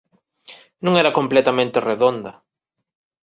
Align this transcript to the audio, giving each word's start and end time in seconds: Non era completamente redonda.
Non 0.83 0.93
era 1.01 1.15
completamente 1.17 1.83
redonda. 1.89 2.31